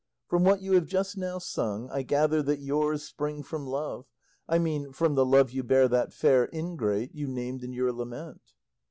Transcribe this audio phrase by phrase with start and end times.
[0.25, 4.07] From what you have just now sung I gather that yours spring from love,
[4.49, 8.41] I mean from the love you bear that fair ingrate you named in your lament."